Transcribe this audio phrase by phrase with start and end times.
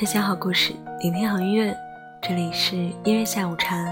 [0.00, 1.76] 分享好故事，聆听好音乐，
[2.22, 2.74] 这里是
[3.04, 3.84] 音乐下午茶。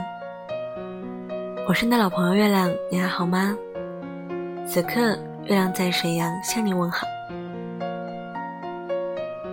[1.68, 3.54] 我是你的老朋友月亮，你还好吗？
[4.66, 7.06] 此刻月亮在沈阳向你问好。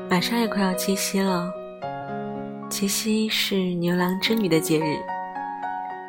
[0.10, 1.52] 马上也快要七夕了，
[2.70, 4.96] 七夕是牛郎织女的节日。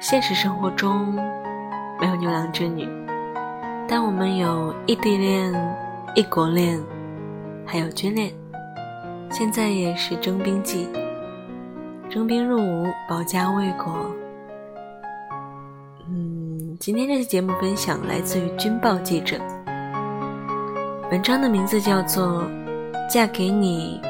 [0.00, 1.12] 现实生活中
[2.00, 2.88] 没有牛郎织女，
[3.88, 5.52] 但我们有异地恋、
[6.14, 6.80] 异国恋，
[7.66, 8.30] 还有军恋。
[9.30, 10.88] 现在也是征兵季，
[12.08, 14.10] 征兵入伍，保家卫国。
[16.08, 19.38] 嗯，今天这期节目分享来自于军报记者，
[21.10, 22.44] 文章的名字叫做
[23.10, 24.00] 《嫁给你，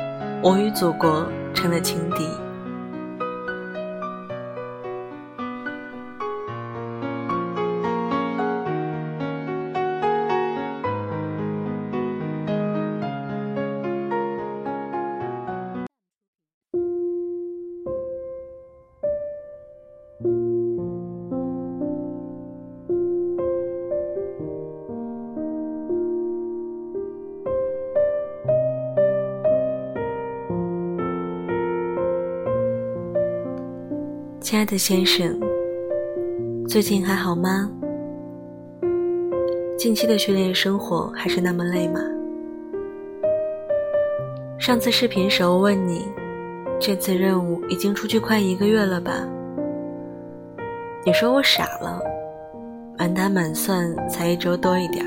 [0.43, 2.17] 我与祖国成了情敌》。
[34.47, 35.37] 亲爱的先生，
[36.69, 37.69] 最近还好吗？
[39.77, 41.99] 近期的训练生活还是那么累吗？
[44.57, 46.07] 上次视频时候问你，
[46.79, 49.27] 这次任务已经出去快一个月了吧？
[51.05, 52.01] 你说我傻了，
[52.97, 55.05] 满打满算才一周多一点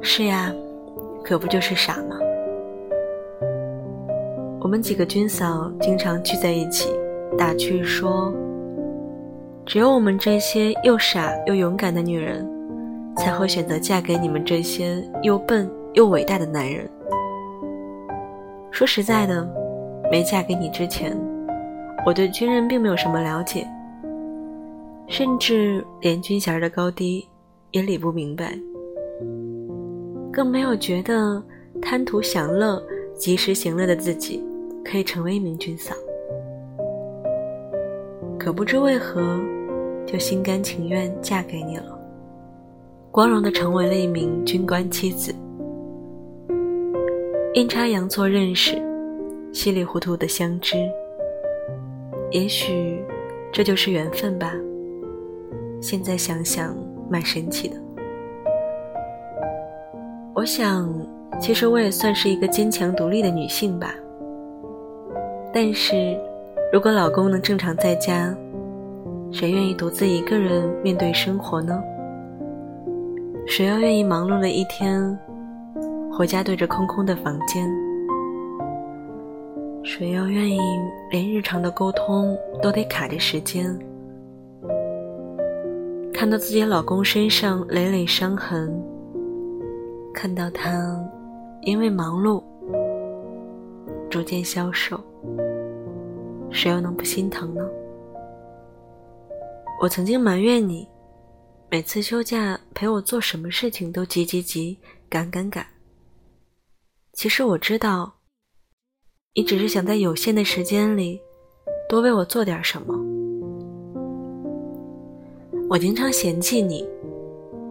[0.00, 0.54] 是呀，
[1.24, 2.16] 可不就是傻吗？
[4.60, 6.88] 我们几个军嫂经常聚在一起。
[7.36, 8.32] 打趣说
[9.66, 12.48] ：“只有我们这些又傻又勇敢的女人，
[13.16, 16.88] 才会选择嫁给你们这些又笨又伟大的男人。”
[18.70, 19.48] 说实在的，
[20.10, 21.16] 没嫁给你之前，
[22.04, 23.66] 我对军人并没有什么了解，
[25.08, 27.26] 甚至连军衔的高低
[27.70, 28.58] 也理不明白，
[30.32, 31.42] 更没有觉得
[31.80, 32.82] 贪图享乐、
[33.14, 34.42] 及时行乐的自己
[34.84, 35.94] 可以成为一名军嫂。
[38.46, 39.40] 可不知为何，
[40.06, 41.98] 就心甘情愿嫁给你了，
[43.10, 45.34] 光荣的成为了一名军官妻子。
[47.54, 48.80] 阴差阳错认识，
[49.52, 50.76] 稀里糊涂的相知，
[52.30, 53.04] 也许
[53.50, 54.54] 这就是缘分吧。
[55.80, 56.72] 现在想想，
[57.10, 57.74] 蛮神奇的。
[60.36, 60.88] 我想，
[61.40, 63.92] 其实我也算是一个坚强独立的女性吧。
[65.52, 66.16] 但是。
[66.72, 68.36] 如果老公能正常在家，
[69.30, 71.80] 谁愿意独自一个人面对生活呢？
[73.46, 75.16] 谁又愿意忙碌了一天，
[76.12, 77.70] 回家对着空空的房间？
[79.84, 80.58] 谁又愿意
[81.10, 83.78] 连日常的沟通都得卡着时间？
[86.12, 88.82] 看到自己老公身上累累伤痕，
[90.12, 91.00] 看到他
[91.62, 92.42] 因为忙碌
[94.10, 94.98] 逐渐消瘦。
[96.56, 97.62] 谁又能不心疼呢？
[99.78, 100.88] 我曾经埋怨你，
[101.70, 104.78] 每次休假陪我做什么事情都急急急、
[105.10, 105.66] 赶赶赶。
[107.12, 108.10] 其实我知道，
[109.34, 111.20] 你只是想在有限的时间里
[111.90, 112.94] 多为我做点什么。
[115.68, 116.88] 我经常嫌弃你，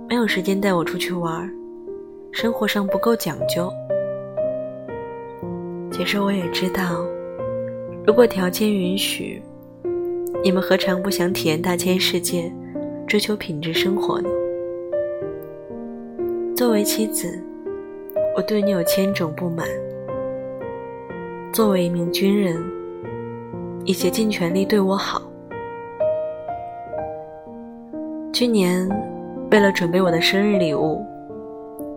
[0.07, 1.51] 没有时间带我出去玩，
[2.31, 3.73] 生活上不够讲究。
[5.91, 7.03] 其实我也知道。
[8.07, 9.41] 如果条件允许，
[10.43, 12.53] 你们何尝不想体验大千世界，
[13.07, 14.29] 追求品质生活呢？
[16.55, 17.43] 作为妻子，
[18.37, 19.65] 我对你有千种不满；
[21.51, 22.63] 作为一名军人，
[23.83, 25.23] 你竭尽全力对我好。
[28.31, 28.87] 去年，
[29.49, 31.03] 为了准备我的生日礼物，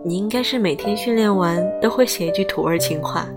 [0.03, 3.29] 你应该是每天训练完都会写一句土味情话。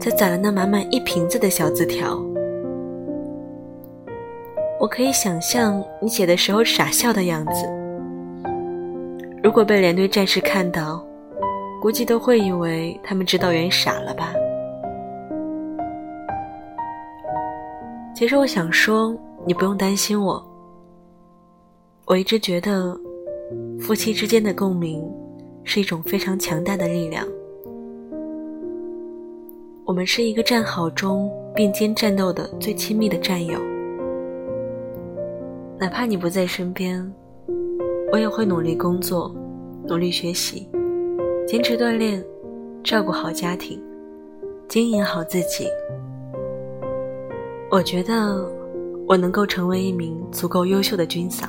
[0.00, 2.22] 才攒了那满满一瓶子的小字条，
[4.78, 7.68] 我可以想象你写的时候傻笑的样子。
[9.42, 11.04] 如果被连队战士看到，
[11.82, 14.32] 估计都会以为他们指导员傻了吧。
[18.14, 19.16] 其实我想说，
[19.46, 20.44] 你不用担心我。
[22.04, 22.98] 我一直觉得，
[23.80, 25.04] 夫妻之间的共鸣
[25.62, 27.26] 是一种非常强大的力量。
[29.88, 33.58] 我们是一个战壕中并肩战斗的最亲密的战友，
[35.78, 37.10] 哪怕你不在身边，
[38.12, 39.34] 我也会努力工作，
[39.86, 40.68] 努力学习，
[41.46, 42.22] 坚持锻炼，
[42.84, 43.82] 照顾好家庭。
[44.68, 45.66] 经营好自己。
[47.70, 48.46] 我觉得
[49.06, 51.48] 我能够成为一名足够优秀的军嫂，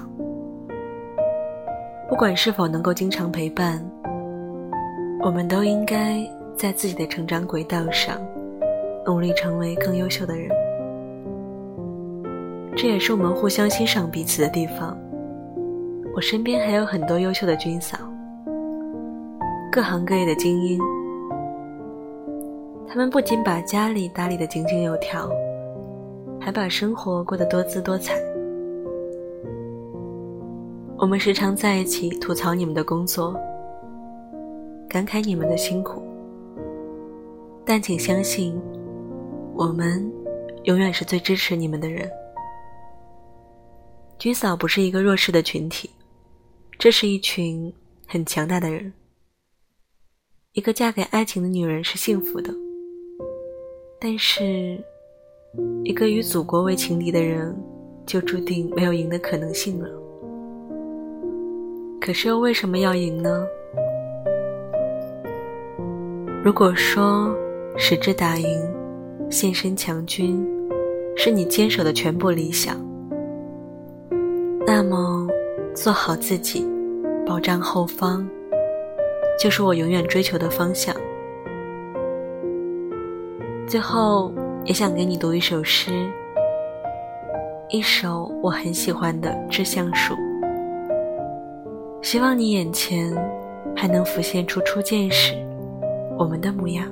[2.08, 3.86] 不管是否能够经常陪伴，
[5.26, 6.26] 我们都应该
[6.60, 8.20] 在自己的成长轨道上
[9.06, 10.50] 努力成为更优秀的人。
[12.76, 14.98] 这也是我们互相欣赏彼此的地方。
[16.14, 17.98] 我身边还有很多优秀的军嫂，
[19.72, 20.78] 各行各业的精英，
[22.90, 25.32] 他们不仅把家里打理得井井有条。
[26.42, 28.16] 还把生活过得多姿多彩。
[30.98, 33.34] 我们时常在一起吐槽你们的工作，
[34.90, 36.02] 感慨你们的辛苦。
[37.72, 38.60] 但请相信，
[39.54, 40.12] 我们
[40.64, 42.10] 永远是最支持你们的人。
[44.18, 45.88] 军嫂不是一个弱势的群体，
[46.80, 47.72] 这是一群
[48.08, 48.92] 很强大的人。
[50.54, 52.52] 一个嫁给爱情的女人是幸福的，
[54.02, 54.84] 但是。
[55.84, 57.56] 一个与祖国为情敌的人，
[58.04, 59.88] 就注定没有赢的可能性了。
[62.02, 63.48] 可是又为什么要赢呢？
[66.44, 67.36] 如果说
[67.82, 68.70] 使之打赢、
[69.32, 70.46] 献身强军，
[71.16, 72.76] 是你坚守的全部理想，
[74.68, 75.28] 那么
[75.74, 76.68] 做好自己，
[77.26, 78.30] 保障后方，
[79.40, 80.96] 就是我永远追求的方向。
[83.66, 84.32] 最后。
[84.66, 85.92] 也想给你读一首诗，
[87.70, 90.14] 一首我很喜欢的《致橡树》。
[92.04, 93.12] 希望你眼前
[93.74, 95.34] 还能浮现出初见时
[96.20, 96.86] 我们的模样。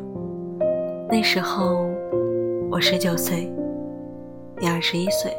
[1.09, 1.89] 那时候
[2.69, 3.51] 我十九岁，
[4.59, 5.31] 你二十一岁。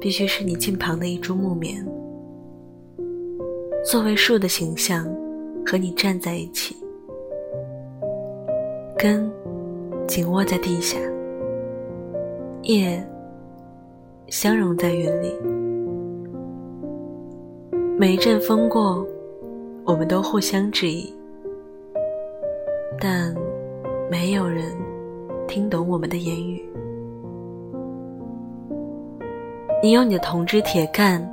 [0.00, 1.86] 必须是你近旁的一株木棉，
[3.84, 5.04] 作为树的形象，
[5.64, 6.74] 和你站在一起，
[9.02, 9.32] 根
[10.06, 10.98] 紧握在地下，
[12.64, 13.02] 叶
[14.26, 15.34] 相融在云里。
[17.96, 19.02] 每一阵风过，
[19.86, 21.10] 我们都互相质疑，
[23.00, 23.34] 但
[24.10, 24.66] 没有人
[25.48, 26.62] 听懂我们的言语。
[29.82, 31.26] 你有你的铜枝铁干，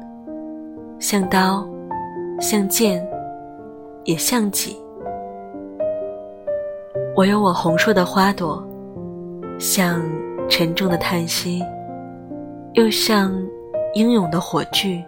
[1.00, 1.68] 像刀，
[2.40, 3.06] 像剑，
[4.06, 4.78] 也像戟。
[7.18, 8.64] 我有我红硕的花朵，
[9.58, 10.08] 像
[10.48, 11.64] 沉重的叹息，
[12.74, 13.36] 又像
[13.96, 15.04] 英勇的火炬。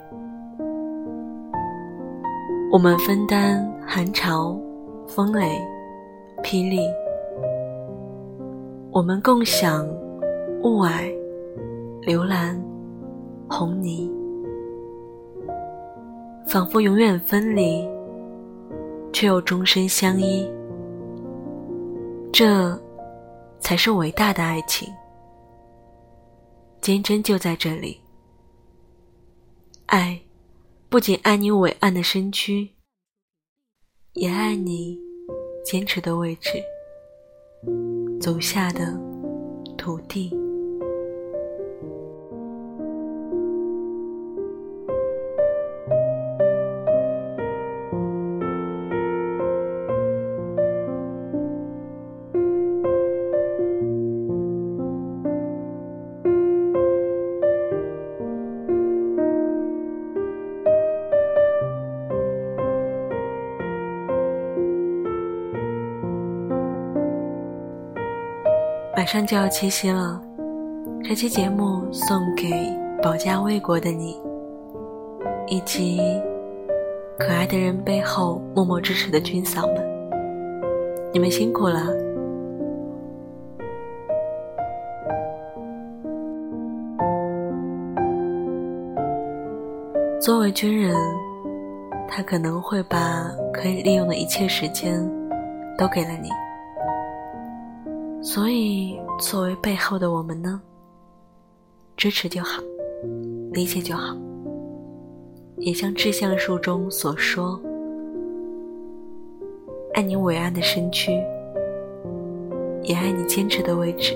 [2.71, 4.59] 我们分担寒潮、
[5.07, 5.51] 风雷、
[6.41, 6.79] 霹雳，
[8.91, 9.88] 我们共享
[10.63, 11.13] 雾霭、
[12.01, 12.59] 流岚。
[13.47, 14.11] 红泥，
[16.47, 17.88] 仿佛永远分离，
[19.13, 20.47] 却又终身相依。
[22.39, 22.81] 这，
[23.59, 24.88] 才是伟大的爱情。
[26.80, 27.99] 坚贞就在这里。
[29.87, 30.21] 爱，
[30.87, 32.69] 不仅爱你伟岸的身躯，
[34.13, 34.97] 也爱你
[35.66, 36.63] 坚持的位置，
[38.21, 38.97] 足下的
[39.78, 40.33] 土地。
[69.09, 70.21] 马上就要七夕了，
[71.04, 72.47] 这期节目送给
[73.01, 74.16] 保家卫国的你，
[75.47, 75.99] 以及
[77.18, 79.78] 可爱的人背后默默支持的军嫂们，
[81.11, 81.87] 你们辛苦了。
[90.21, 90.95] 作为军人，
[92.07, 95.04] 他可能会把可以利用的一切时间
[95.80, 96.30] 都给了你。
[98.31, 100.62] 所以，作为背后的我们呢，
[101.98, 102.62] 支持就好，
[103.54, 104.16] 理解就好。
[105.57, 107.59] 也像《致橡树》中所说
[109.95, 111.12] ：“爱你伟岸的身躯，
[112.83, 114.16] 也爱你坚持的位置。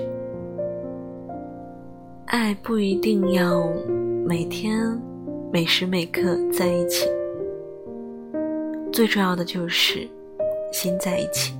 [2.26, 3.68] 爱不一定要
[4.24, 4.96] 每天
[5.52, 7.08] 每时每刻在一起，
[8.92, 10.08] 最重要的就是
[10.72, 11.52] 心在一起。”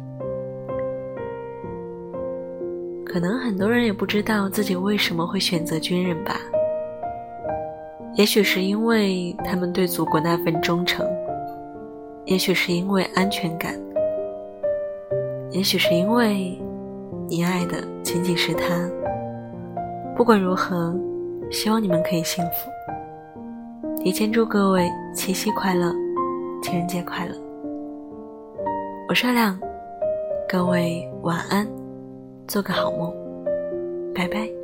[3.14, 6.36] 可能很多人也不知道自己为什么会选择军人吧。
[8.16, 11.06] 也许是因为他们对祖国那份忠诚，
[12.24, 13.80] 也许是因为安全感，
[15.52, 16.60] 也许是因为
[17.28, 18.84] 你爱的仅仅是他。
[20.16, 20.92] 不管如何，
[21.52, 24.02] 希望你们可以幸福。
[24.02, 25.94] 提前祝各位七夕快乐，
[26.60, 27.34] 情人节快乐。
[29.08, 29.56] 我是亮，
[30.48, 31.64] 各位晚安，
[32.46, 33.12] 做个好梦，
[34.14, 34.63] 拜拜。